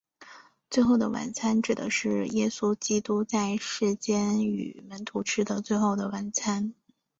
[0.71, 6.73] 最后的晚餐指的是耶稣基督在世间与门徒吃的最后的晚餐。